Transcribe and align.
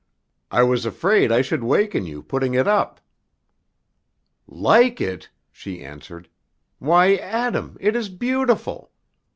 "I 0.49 0.63
was 0.63 0.83
afraid 0.87 1.31
I 1.31 1.43
should 1.43 1.63
waken 1.63 2.07
you 2.07 2.23
putting 2.23 2.55
it 2.55 2.67
up." 2.67 2.99
"Like 4.47 4.99
it!" 4.99 5.29
she 5.51 5.85
answered, 5.85 6.27
"Why, 6.79 7.17
Adam, 7.17 7.77
it 7.79 7.95
is 7.95 8.09
beautiful. 8.09 8.89